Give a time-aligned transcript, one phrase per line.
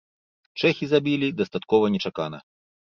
[0.61, 2.45] Чэхі забілі дастаткова нечакана.